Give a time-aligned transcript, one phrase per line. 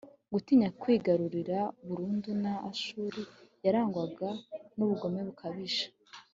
[0.33, 3.21] gutinya kwigarurirwa burundu na ashuri
[3.65, 4.29] yarangwaga
[4.77, 5.85] n'ubugome bukabije